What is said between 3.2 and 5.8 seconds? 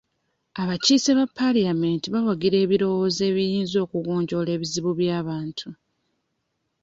ebiyinza okugonjoola ebizibu by'abantu